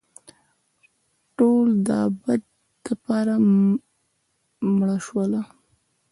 [1.37, 2.41] ټول دابد
[2.85, 3.33] دپاره
[4.77, 5.41] مړه شوله